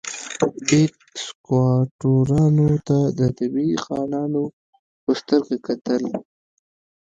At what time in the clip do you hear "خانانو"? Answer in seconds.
3.85-4.43